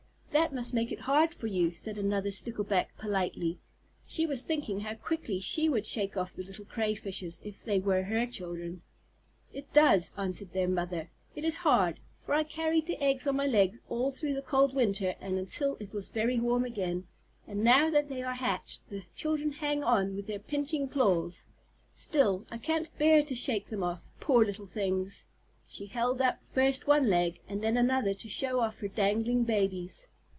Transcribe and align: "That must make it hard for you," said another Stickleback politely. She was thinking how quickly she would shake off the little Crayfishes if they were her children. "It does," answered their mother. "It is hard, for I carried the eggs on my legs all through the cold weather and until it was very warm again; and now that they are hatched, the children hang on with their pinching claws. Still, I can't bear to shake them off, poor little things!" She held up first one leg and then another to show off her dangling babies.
"That 0.33 0.55
must 0.55 0.73
make 0.73 0.91
it 0.93 1.01
hard 1.01 1.33
for 1.33 1.47
you," 1.47 1.73
said 1.73 1.97
another 1.97 2.31
Stickleback 2.31 2.97
politely. 2.97 3.59
She 4.05 4.25
was 4.25 4.45
thinking 4.45 4.79
how 4.79 4.95
quickly 4.95 5.41
she 5.41 5.67
would 5.67 5.85
shake 5.85 6.15
off 6.15 6.31
the 6.33 6.41
little 6.43 6.63
Crayfishes 6.65 7.41
if 7.43 7.63
they 7.63 7.79
were 7.81 8.03
her 8.03 8.25
children. 8.25 8.81
"It 9.53 9.73
does," 9.73 10.13
answered 10.17 10.53
their 10.53 10.69
mother. 10.69 11.09
"It 11.35 11.43
is 11.43 11.57
hard, 11.57 11.99
for 12.25 12.33
I 12.33 12.43
carried 12.43 12.87
the 12.87 13.01
eggs 13.03 13.27
on 13.27 13.35
my 13.35 13.45
legs 13.45 13.81
all 13.89 14.09
through 14.09 14.33
the 14.33 14.41
cold 14.41 14.73
weather 14.73 15.15
and 15.19 15.37
until 15.37 15.75
it 15.81 15.91
was 15.91 16.07
very 16.07 16.39
warm 16.39 16.63
again; 16.63 17.07
and 17.45 17.61
now 17.63 17.89
that 17.89 18.07
they 18.07 18.23
are 18.23 18.33
hatched, 18.35 18.89
the 18.89 19.03
children 19.13 19.51
hang 19.51 19.83
on 19.83 20.15
with 20.15 20.27
their 20.27 20.39
pinching 20.39 20.87
claws. 20.87 21.45
Still, 21.91 22.45
I 22.49 22.57
can't 22.57 22.89
bear 22.97 23.21
to 23.21 23.35
shake 23.35 23.67
them 23.67 23.83
off, 23.83 24.09
poor 24.21 24.45
little 24.45 24.65
things!" 24.65 25.27
She 25.67 25.87
held 25.87 26.21
up 26.21 26.39
first 26.53 26.87
one 26.87 27.09
leg 27.09 27.41
and 27.49 27.61
then 27.61 27.75
another 27.75 28.13
to 28.13 28.29
show 28.29 28.61
off 28.61 28.79
her 28.79 28.87
dangling 28.87 29.43
babies. 29.43 30.07